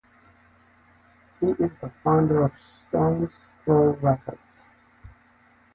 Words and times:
He 1.39 1.45
is 1.45 1.69
the 1.79 1.91
founder 2.03 2.41
of 2.45 2.51
Stones 2.89 3.29
Throw 3.63 3.91
Records. 4.01 4.39